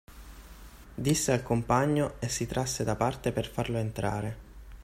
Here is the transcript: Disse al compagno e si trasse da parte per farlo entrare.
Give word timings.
Disse 0.95 1.31
al 1.31 1.43
compagno 1.43 2.15
e 2.17 2.27
si 2.27 2.47
trasse 2.47 2.83
da 2.83 2.95
parte 2.95 3.31
per 3.31 3.47
farlo 3.47 3.77
entrare. 3.77 4.35